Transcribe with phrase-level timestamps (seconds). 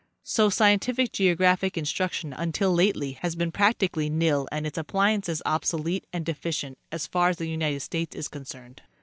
[0.23, 6.07] So scientific geographic in struction until lately has been practically nil and its appliances obsolete
[6.11, 8.81] and deficient, as far as the United States is concerned.